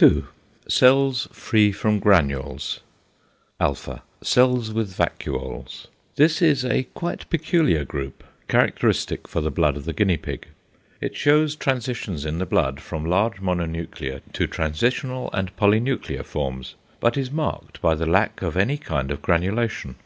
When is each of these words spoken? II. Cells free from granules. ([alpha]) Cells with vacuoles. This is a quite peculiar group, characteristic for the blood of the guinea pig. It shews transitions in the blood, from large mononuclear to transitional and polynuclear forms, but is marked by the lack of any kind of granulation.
II. 0.00 0.24
Cells 0.66 1.28
free 1.30 1.72
from 1.72 1.98
granules. 1.98 2.80
([alpha]) 3.60 4.02
Cells 4.22 4.72
with 4.72 4.96
vacuoles. 4.96 5.88
This 6.16 6.40
is 6.40 6.64
a 6.64 6.84
quite 6.94 7.28
peculiar 7.28 7.84
group, 7.84 8.24
characteristic 8.48 9.28
for 9.28 9.42
the 9.42 9.50
blood 9.50 9.76
of 9.76 9.84
the 9.84 9.92
guinea 9.92 10.16
pig. 10.16 10.46
It 11.02 11.14
shews 11.14 11.54
transitions 11.54 12.24
in 12.24 12.38
the 12.38 12.46
blood, 12.46 12.80
from 12.80 13.04
large 13.04 13.42
mononuclear 13.42 14.22
to 14.32 14.46
transitional 14.46 15.28
and 15.34 15.54
polynuclear 15.58 16.24
forms, 16.24 16.74
but 16.98 17.18
is 17.18 17.30
marked 17.30 17.82
by 17.82 17.94
the 17.94 18.06
lack 18.06 18.40
of 18.40 18.56
any 18.56 18.78
kind 18.78 19.10
of 19.10 19.20
granulation. 19.20 19.96